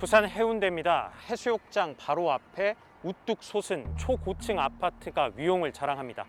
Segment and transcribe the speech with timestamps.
[0.00, 1.12] 부산 해운대입니다.
[1.28, 6.24] 해수욕장 바로 앞에 우뚝 솟은 초고층 아파트가 위용을 자랑합니다.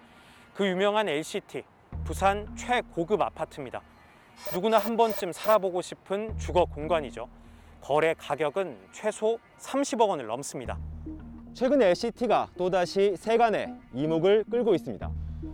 [0.53, 1.63] 그 유명한 LCT,
[2.03, 3.81] 부산 최고급 아파트입니다.
[4.53, 7.29] 누구나 한 번쯤 살아보고 싶은 주거 공간이죠.
[7.79, 10.77] 거래 가격은 최소 30억 원을 넘습니다.
[11.53, 15.09] 최근 LCT가 또다시 세간의 이목을 끌고 있습니다.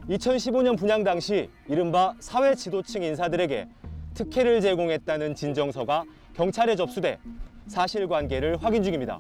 [0.09, 3.67] 2015년 분양 당시 이른바 사회 지도층 인사들에게
[4.15, 6.03] 특혜를 제공했다는 진정서가
[6.33, 7.19] 경찰에 접수돼
[7.67, 9.19] 사실관계를 확인 중입니다.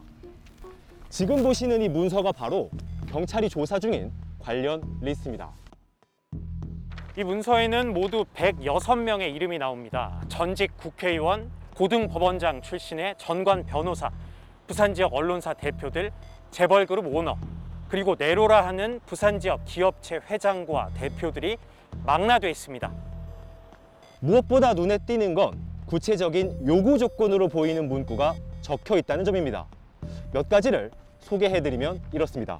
[1.09, 2.69] 지금 보시는 이 문서가 바로
[3.09, 5.51] 경찰이 조사 중인 관련 리스트입니다.
[7.17, 10.21] 이 문서에는 모두 106명의 이름이 나옵니다.
[10.27, 14.11] 전직 국회의원, 고등법원장 출신의 전관 변호사,
[14.67, 16.11] 부산 지역 언론사 대표들,
[16.51, 17.37] 재벌그룹 오너,
[17.87, 21.57] 그리고 네로라 하는 부산 지역 기업체 회장과 대표들이
[22.05, 22.91] 망라돼 있습니다.
[24.19, 29.65] 무엇보다 눈에 띄는 건 구체적인 요구 조건으로 보이는 문구가 적혀 있다는 점입니다.
[30.33, 32.59] 몇 가지를 소개해드리면 이렇습니다.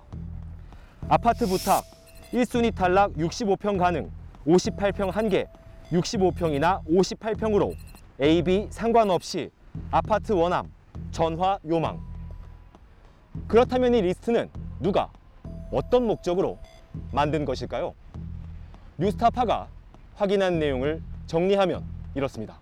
[1.10, 1.84] 아파트 부탁
[2.32, 4.10] 1순위 탈락 65평 가능
[4.46, 5.48] 58평 1개
[5.92, 7.76] 65평이나 58평으로
[8.22, 9.50] A, B 상관없이
[9.92, 10.72] 아파트 원함
[11.12, 12.00] 전화 요망
[13.48, 15.12] 그렇다면 이 리스트는 누가
[15.72, 16.58] 어떤 목적으로
[17.12, 17.94] 만든 것일까요?
[18.98, 19.68] 뉴스타파가
[20.16, 21.84] 확인한 내용을 정리하면
[22.16, 22.60] 이렇습니다.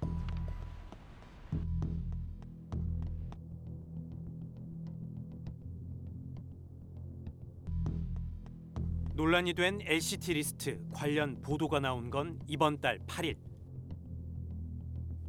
[9.36, 13.36] 논란이 된 LCT 리스트 관련 보도가 나온 건 이번 달 8일.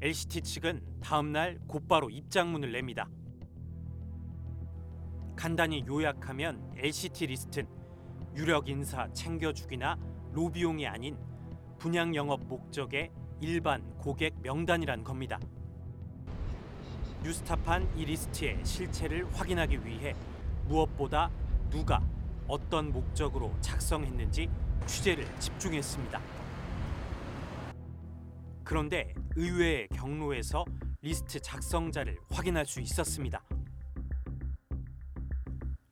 [0.00, 3.08] LCT 측은 다음 날 곧바로 입장문을 냅니다.
[5.34, 7.68] 간단히 요약하면 LCT 리스트는
[8.36, 9.98] 유력 인사 챙겨주기나
[10.32, 11.18] 로비용이 아닌
[11.76, 13.10] 분양 영업 목적의
[13.40, 15.40] 일반 고객 명단이란 겁니다.
[17.24, 20.14] 뉴스타파는 이 리스트의 실체를 확인하기 위해
[20.68, 21.28] 무엇보다
[21.70, 22.00] 누가
[22.48, 24.48] 어떤 목적으로 작성했는지
[24.86, 26.20] 취재를 집중했습니다.
[28.64, 30.64] 그런데 의외의 경로에서
[31.00, 33.42] 리스트 작성자를 확인할 수 있었습니다.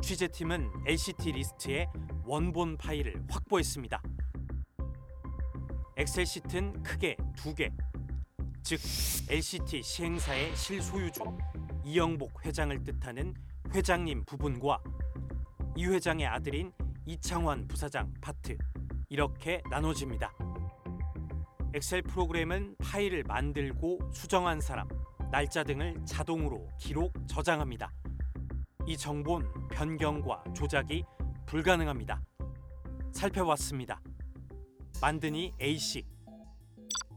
[0.03, 1.89] 취재팀은 LCT 리스트의
[2.25, 4.03] 원본 파일을 확보했습니다.
[5.97, 7.71] 엑셀 시트는 크게 두 개,
[8.63, 8.81] 즉
[9.31, 11.21] LCT 시행사의 실소유주
[11.85, 13.35] 이영복 회장을 뜻하는
[13.73, 14.83] 회장님 부분과
[15.77, 16.73] 이 회장의 아들인
[17.05, 18.57] 이창환 부사장 파트
[19.09, 20.33] 이렇게 나눠집니다.
[21.75, 24.89] 엑셀 프로그램은 파일을 만들고 수정한 사람,
[25.33, 27.93] 날짜 등을 자동으로 기록 저장합니다.
[28.87, 31.05] 이 정보는 변경과 조작이
[31.47, 32.23] 불가능합니다.
[33.11, 34.01] 살펴봤습니다.
[35.01, 36.07] 만드니 A씨,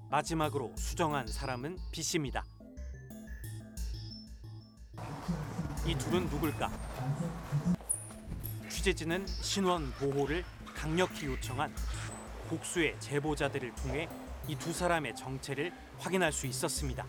[0.09, 2.43] 마지막으로 수정한 사람은 B씨입니다.
[5.85, 6.86] 이 둘은 누굴까?
[8.87, 11.73] 취재진은 신원 보호를 강력히 요청한
[12.47, 14.07] 복수의 제보자들을 통해
[14.47, 17.05] 이 두 사람의 정체를 확인할 수 있었습니다.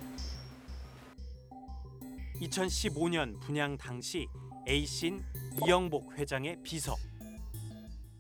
[2.41, 4.27] 2015년 분양 당시
[4.67, 5.25] A씨는
[5.65, 6.97] 이영복 회장의 비서,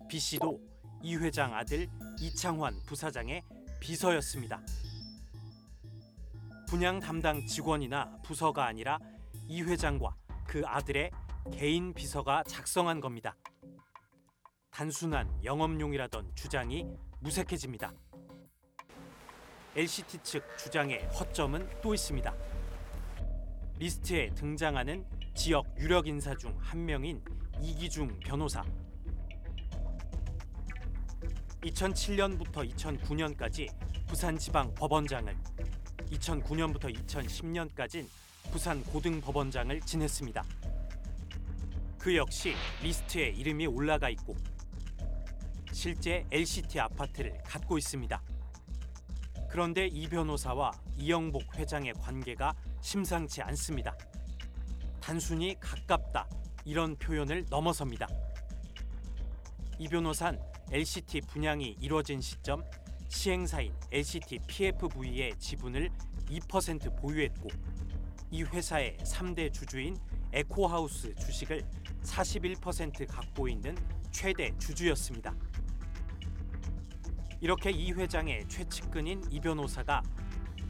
[0.09, 0.61] B씨도
[1.03, 1.89] 이 회장 아들
[2.21, 3.43] 이창환 부사장의
[3.81, 4.61] 비서였습니다.
[6.69, 9.01] 분양 담당 직원이나 부서가 아니라
[9.49, 10.15] 이 회장과
[10.47, 11.11] 그 아들의
[11.53, 13.37] 개인 비서가 작성한 겁니다.
[14.71, 16.87] 단순한 영업용이라던 주장이
[17.21, 17.93] 무색해집니다.
[19.75, 22.35] LCT 측 주장의 허점은 또 있습니다.
[23.79, 25.05] 리스트에 등장하는
[25.35, 27.23] 지역 유력 인사 중 한 명인
[27.61, 28.65] 이기중 변호사.
[31.63, 33.69] 2007년부터 2009년까지
[34.07, 35.37] 부산지방 법원장을,
[36.11, 38.07] 2009년부터 2010년까지는
[38.53, 40.45] 부산 고등법원장을 지냈습니다.
[41.99, 44.37] 그 역시 리스트에 이름이 올라가 있고
[45.73, 48.23] 실제 LCT 아파트를 갖고 있습니다.
[49.51, 53.97] 그런데 이 변호사와 이영복 회장의 관계가 심상치 않습니다.
[55.01, 56.29] 단순히 가깝다
[56.65, 58.07] 이런 표현을 넘어섭니다.
[59.79, 60.41] 이 변호사는
[60.71, 62.63] LCT 분양이 이뤄진 시점
[63.09, 65.91] 시행사인 LCT PFV의 지분을
[66.27, 67.49] 2% 보유했고
[68.31, 69.97] 이 회사의 3대 주주인
[70.33, 71.63] 에코하우스 주식을
[72.03, 73.77] 41% 갖고 있는
[74.11, 75.35] 최대 주주였습니다.
[77.41, 80.03] 이렇게 이 회장의 최측근인 이 변호사가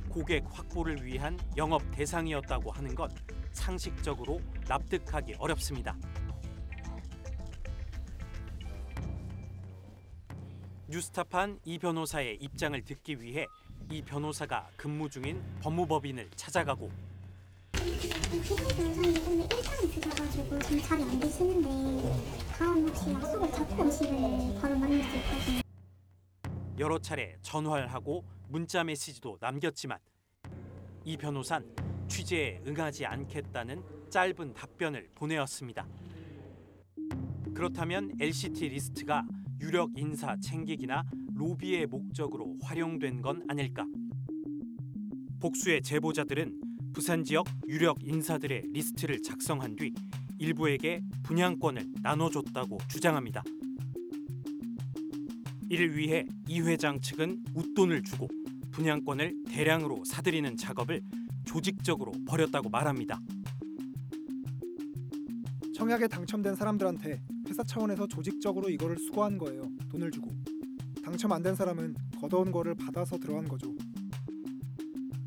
[0.08, 3.10] 고객 확보를 위한 영업 대상이었다고 하는 건
[3.52, 5.96] 상식적으로 납득하기 어렵습니다.
[10.88, 13.46] 뉴스타판 이 변호사의 입장을 듣기 위해
[13.90, 16.90] 이 변호사가 근무 중인 법무법인을 찾아가고
[26.78, 29.98] 여러 차례 전화를 하고 문자 메시지도 남겼지만
[31.04, 31.66] 이 변호사는
[32.08, 35.86] 취재에 응하지 않겠다는 짧은 답변을 보내었습니다.
[37.54, 39.24] 그렇다면 LCT 리스트가
[39.60, 43.84] 유력 인사 챙기기나 로비의 목적으로 활용된 건 아닐까?
[45.40, 49.92] 복수의 제보자들은 부산 지역 유력 인사들의 리스트를 작성한 뒤
[50.38, 53.42] 일부에게 분양권을 나눠줬다고 주장합니다.
[55.70, 58.28] 이를 위해 이 회장 측은 웃돈을 주고
[58.72, 61.02] 분양권을 대량으로 사들이는 작업을
[61.44, 63.20] 조직적으로 벌였다고 말합니다.
[65.74, 69.62] 청약에 당첨된 사람들한테 회사 차원에서 조직적으로 이거를 수거한 거예요.
[69.90, 70.30] 돈을 주고.
[71.04, 73.74] 당첨 안 된 사람은 걷어온 거를 받아서 들어간 거죠.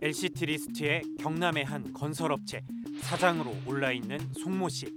[0.04, 2.64] LCT 리스트에 경남의 한 건설업체
[3.02, 4.88] 사장으로 올라 있는 송모 씨.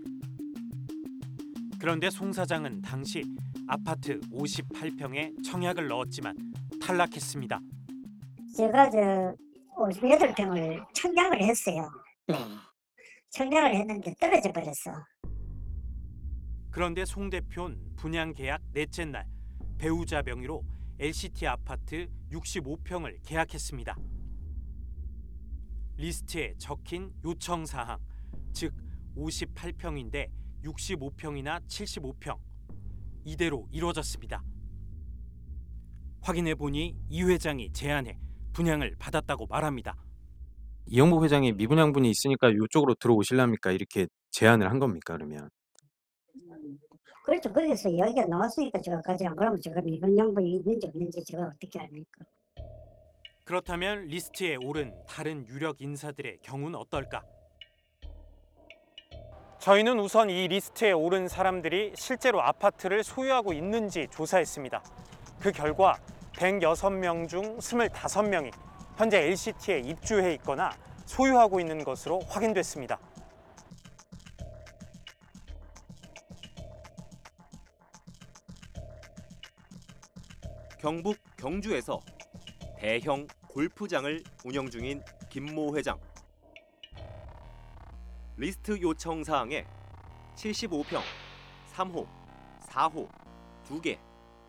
[1.79, 3.23] 그런데 송 사장은 당시
[3.67, 6.35] 아파트 58평에 청약을 넣었지만
[6.81, 7.61] 탈락했습니다.
[8.57, 9.37] 제가 저
[9.77, 11.91] 58평을 청약을 했어요.
[12.27, 12.35] 네.
[13.29, 15.05] 청약을 했는데 떨어져 버렸어.
[16.71, 19.27] 그런데 송 대표는 분양 계약 넷째 날
[19.77, 20.65] 배우자 명의로
[20.99, 23.95] LCT 아파트 65평을 계약했습니다.
[25.97, 27.99] 리스트에 적힌 요청 사항,
[28.53, 28.75] 즉
[29.17, 30.29] 58평인데
[30.65, 32.39] 65평이나 75평
[33.25, 34.43] 이대로 이루어졌습니다.
[36.23, 38.19] 확인해 보니 이 회장이 제안해
[38.53, 39.97] 분양을 받았다고 말합니다.
[40.87, 43.73] 이영복 회장이 미분양분이 있으니까 이쪽으로 들어오실랍니까?
[43.73, 45.15] 이렇게 제안을 한 겁니까?
[45.15, 45.49] 그러면
[47.25, 47.51] 그렇죠.
[47.51, 49.81] 거기서 이야기가 나왔으니까 제가 가지 안 그러면 제가
[50.17, 52.25] 양반이 있는지 없는지 제가 어떻게 압니까?
[53.45, 57.23] 그렇다면 리스트에 오른 다른 유력 인사들의 경우는 어떨까?
[59.59, 64.83] 저희는 우선 이 리스트에 오른 사람들이 실제로 아파트를 소유하고 있는지 조사했습니다.
[65.41, 65.99] 그 결과
[66.37, 68.51] 106명 중 25명이
[68.97, 70.71] 현재 LCT에 입주해 있거나
[71.05, 72.99] 소유하고 있는 것으로 확인됐습니다.
[80.79, 82.01] 경북 경주에서
[82.85, 85.99] 대형 골프장을 운영 중인 김모 회장.
[88.37, 89.67] 리스트 요청 사항에
[90.35, 91.01] 75평,
[91.73, 92.07] 3호,
[92.61, 93.09] 4호,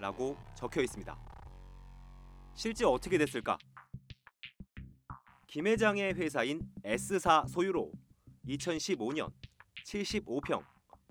[0.01, 1.17] 2개라고 적혀 있습니다.
[2.55, 3.57] 실제 어떻게 됐을까?
[5.47, 7.89] 김 회장의 회사인 S사 소유로
[8.49, 9.31] 2015년
[9.85, 10.61] 75평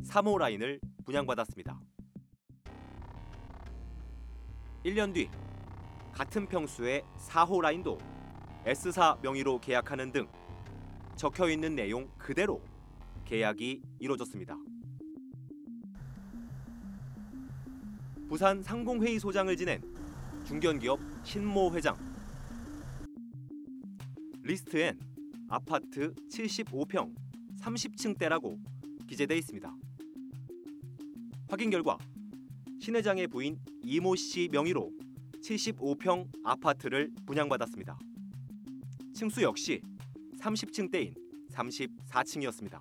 [0.03, 1.81] 3호 라인을 분양받았습니다.
[4.85, 5.31] 1년 뒤
[6.15, 7.99] 같은 평수의 4호 라인도
[8.65, 10.29] S사 명의로 계약하는 등
[11.17, 12.63] 적혀 있는 내용 그대로
[13.25, 14.57] 계약이 이루어졌습니다.
[18.29, 19.83] 부산 상공회의 소장을 지낸
[20.45, 21.97] 중견기업 신모 회장.
[24.43, 24.99] 리스트엔
[25.49, 27.13] 아파트 75평
[27.61, 28.57] 30층대라고
[29.09, 29.75] 기재돼 있습니다.
[31.49, 31.99] 확인 결과
[32.79, 35.04] 신 회장의 부인 이모 씨 명의로
[35.45, 37.99] 75평 아파트를 분양받았습니다.
[39.15, 39.83] 층수 역시
[40.41, 41.15] 30층대인
[41.53, 42.81] 34층이었습니다.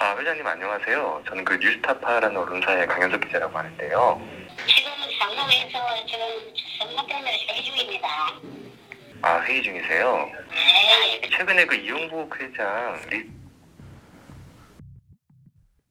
[0.00, 1.22] 아, 회장님 안녕하세요.
[1.26, 4.20] 저는 그 뉴스타파라는 언론사의 강현석 기자라고 하는데요.
[4.66, 6.24] 지금 상공에서 지금
[6.78, 8.08] 선거 때문에 회의 중입니다.
[9.22, 10.26] 아, 회의 중이세요?
[10.50, 13.30] 네, 최근에 그 이용복 회장 리,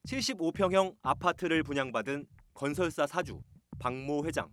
[0.05, 3.41] 75평형 아파트를 분양받은 건설사 사주
[3.79, 4.49] 박모 회장.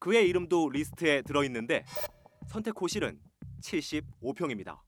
[0.00, 1.84] 그의 이름도 리스트에 들어 있는데
[2.48, 3.20] 선택 호실은
[3.62, 4.78] 75평입니다.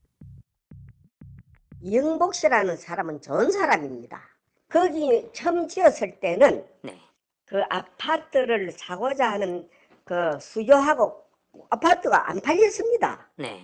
[1.81, 4.19] 이영복 씨라는 사람은 좋은 사람입니다.
[4.67, 6.99] 거기 처음 지었을 때는 네.
[7.45, 9.69] 그 아파트를 사고자 하는
[10.03, 11.23] 그 수요하고
[11.69, 13.29] 아파트가 안 팔렸습니다.
[13.37, 13.61] 네.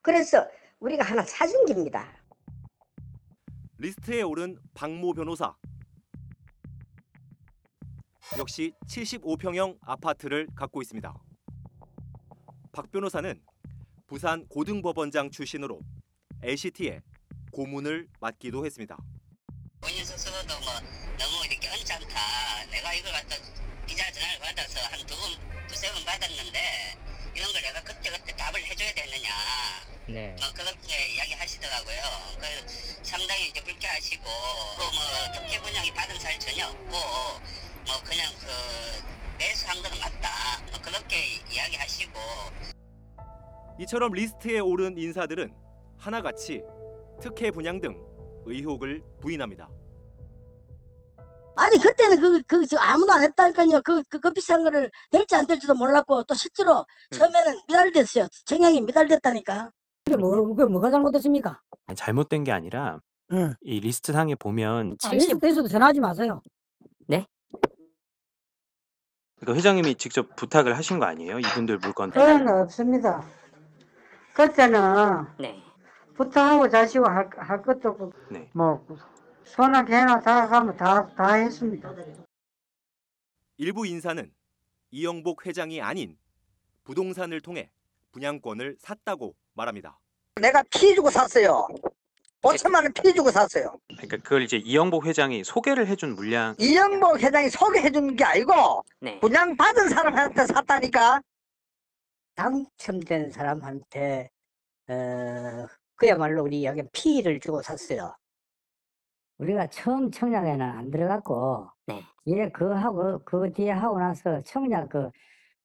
[0.00, 0.48] 그래서
[0.80, 2.10] 우리가 하나 사준 겁니다.
[3.76, 5.54] 리스트에 오른 박모 변호사.
[8.38, 11.14] 역시 75평형 아파트를 갖고 있습니다.
[12.72, 13.40] 박 변호사는
[14.06, 15.80] 부산 고등법원장 출신으로
[16.42, 17.00] LCT에
[17.52, 18.96] 고문을 맡기도 했습니다.
[19.80, 20.72] 본인 스스로도 뭐
[21.18, 22.66] 너무 이렇게 언짢다.
[22.70, 23.36] 내가 이걸 갖다
[23.86, 26.58] 기자 전화를 받아서 한 두 번, 두세 번 받았는데
[27.34, 29.30] 이런 걸 내가 그때그때 답을 해줘야 되느냐.
[30.08, 30.36] 네.
[30.38, 31.96] 뭐 그렇게 이야기하시더라고요.
[32.38, 36.96] 그 상당히 이제 불쾌하시고 또 뭐 특혜 분양이 받은 사실 전혀 없고
[37.86, 38.46] 뭐 그냥 그
[39.38, 40.28] 매수한 거는 맞다.
[40.70, 41.16] 뭐 그렇게
[41.52, 42.12] 이야기하시고
[43.78, 45.54] 이처럼 리스트에 오른 인사들은
[45.98, 46.62] 하나같이
[47.20, 47.96] 특혜 분양 등
[48.44, 49.68] 의혹을 부인합니다.
[51.58, 53.80] 아니 그때는 그, 그, 저 아무도 안 했다니까요.
[53.82, 58.28] 그, 그, 그 비싼 거를 될지 안 될지도 몰랐고 또 실제로 처음에는 미달됐어요.
[58.44, 59.70] 정량이 미달됐다니까.
[60.04, 61.58] 그게 뭐, 그게 뭐가 잘못됐습니까?
[61.94, 63.00] 잘못된 게 아니라
[63.32, 63.54] 응.
[63.62, 66.42] 이 리스트 상에 보면 실수돼서도 전화하지 마세요.
[69.40, 71.38] 그러니까 회장님이 직접 부탁을 하신 거 아니에요?
[71.38, 73.24] 이분들 물건 그런 거 없습니다.
[74.34, 75.62] 그때는 네.
[76.14, 78.50] 부탁하고 자시고 할, 할 것도 없고 네.
[78.54, 78.84] 뭐
[79.44, 81.94] 소나 개나 다 가면 다, 다 했습니다.
[83.58, 84.30] 일부 인사는
[84.90, 86.18] 이영복 회장이 아닌
[86.84, 87.70] 부동산을 통해
[88.12, 89.98] 분양권을 샀다고 말합니다.
[90.40, 91.66] 내가 피 주고 샀어요.
[92.54, 93.78] 5천만 원 피 주고 샀어요.
[93.88, 99.18] 그러니까 그걸 이제 이영복 회장이 소개를 해준 물량 이영복 회장이 소개해 주는 게 아니고 네.
[99.20, 101.20] 분양 받은 사람한테 샀다니까.
[102.34, 104.30] 당첨된 사람한테
[104.88, 108.14] 어, 그야말로 우리 여기 피를 주고 샀어요.
[109.38, 112.02] 우리가 처음 청약에는 안 들어갔고 네.
[112.24, 115.10] 뒤에 그거 하고 그 뒤에 하고 나서 청약 그,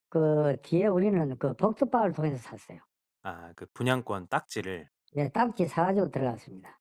[0.09, 2.79] 그 뒤에 우리는 그 복두박을 통해서 샀어요.
[3.23, 6.80] 아, 그 분양권 딱지를 네, 딱지 사가지고 들어갔습니다.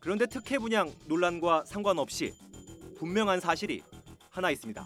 [0.00, 2.32] 그런데 특혜 분양 논란과 상관없이
[2.98, 3.82] 분명한 사실이
[4.30, 4.84] 하나 있습니다.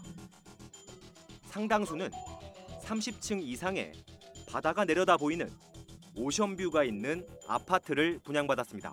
[1.47, 2.11] 상당수는
[2.83, 3.93] 30층 이상의
[4.51, 5.51] 바다가 내려다 보이는
[6.17, 8.93] 오션뷰가 있는 아파트를 분양받았습니다.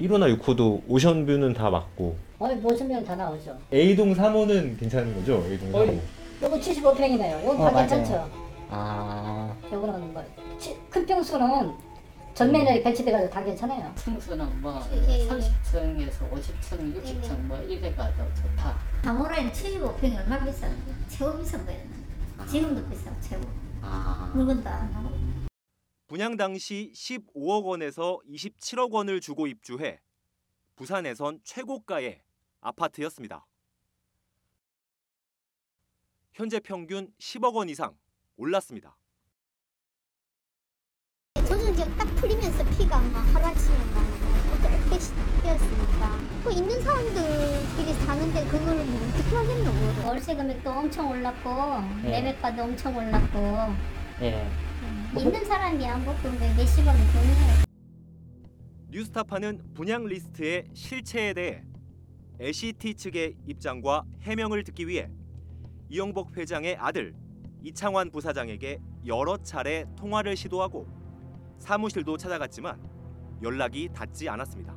[0.00, 3.58] 1호나 6호도 오션뷰는 다 맞고 어이 보시면 다 나오죠.
[3.72, 5.42] A동 3호는 괜찮은 거죠?
[5.46, 6.00] A동 3호.
[6.42, 7.44] 요거 75평이네요.
[7.44, 8.49] 요거 다 괜찮죠?
[8.72, 11.76] 아, 요거는 뭐큰 평수는
[12.34, 13.92] 전면에 배치돼가지고 다 괜찮아요.
[13.96, 15.28] 층수는 뭐 예, 예.
[15.28, 18.78] 30층에서 50층, 60층 뭐 이래가 더 좋다.
[19.02, 23.42] 다모라는 75평이 얼마 비싼데 최고 비싼 거였는데 지금도 비싸고 최고
[23.82, 25.10] 아, 물건도 안 하고.
[26.06, 30.00] 분양 당시 15억 원에서 27억 원을 주고 입주해
[30.76, 32.22] 부산에선 최고가의
[32.60, 33.46] 아파트였습니다.
[36.32, 37.94] 현재 평균 10억 원 이상
[38.40, 38.96] 올랐습니다.
[41.46, 44.02] 저는 이제 딱 풀리면서 피가 막 하루아침에 막
[44.54, 44.80] 어떻게
[45.42, 51.50] 뛰었으니까 그 있는 사람들끼리 사는데 그걸 뭐 어떻게 하겠노 월세 금액도 엄청 올랐고
[52.02, 52.10] 네.
[52.22, 53.38] 매매가도 엄청 올랐고
[54.22, 54.48] 예.
[55.18, 57.64] 있는 사람이 안 먹고 몇십억이 돈이에요
[58.88, 61.62] 뉴스타파는 분양 리스트의 실체에 대해
[62.38, 65.10] LCT 측의 입장과 해명을 듣기 위해
[65.90, 67.14] 이영복 회장의 아들
[67.62, 70.86] 이창환 부사장에게 여러 차례 통화를 시도하고
[71.58, 72.80] 사무실도 찾아갔지만
[73.42, 74.74] 연락이 닿지 않았습니다.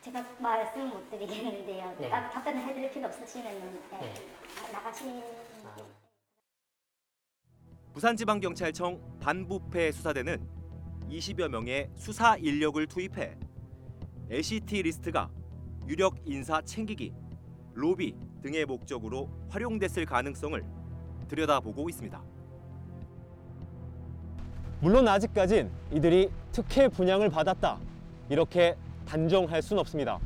[0.00, 2.08] 제가 말씀 못 드리겠는데요 네.
[2.08, 4.14] 딱 답변을 해드릴 필요 없으시면 네.
[4.72, 5.22] 나가시는
[7.92, 10.48] 부산지방경찰청 반부패 수사대는
[11.10, 13.36] 20여 명의 수사 인력을 투입해
[14.30, 15.28] LCT 리스트가
[15.88, 17.12] 유력 인사 챙기기,
[17.74, 20.79] 로비 등의 목적으로 활용됐을 가능성을
[21.30, 22.20] 들여다보고 있습니다.
[24.80, 27.78] 물론 아직까진 이들이 특혜 분양을 받았다
[28.28, 30.18] 이렇게 단정할 순 없습니다.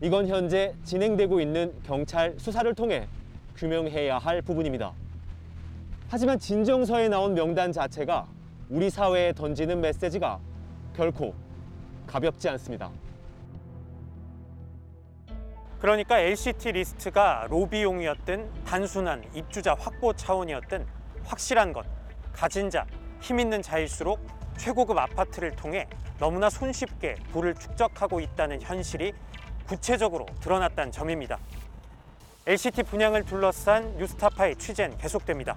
[0.00, 3.08] 이건 현재 진행되고 있는 경찰 수사를 통해
[3.56, 4.92] 규명해야 할 부분입니다.
[6.08, 8.26] 하지만 진정서에 나온 명단 자체가
[8.70, 10.38] 우리 사회에 던지는 메시지가
[10.94, 11.34] 결코
[12.06, 12.90] 가볍지 않습니다.
[15.80, 20.84] 그러니까 LCT 리스트가 로비용이었든 단순한 입주자 확보 차원이었든
[21.24, 21.86] 확실한 것,
[22.32, 22.84] 가진 자,
[23.20, 24.18] 힘 있는 자일수록
[24.56, 25.86] 최고급 아파트를 통해
[26.18, 29.12] 너무나 손쉽게 부를 축적하고 있다는 현실이
[29.66, 31.38] 구체적으로 드러났다는 점입니다.
[32.46, 35.56] LCT 분양을 둘러싼 뉴스타파의 취재는 계속됩니다.